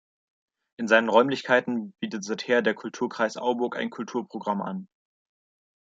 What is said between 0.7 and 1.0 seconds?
In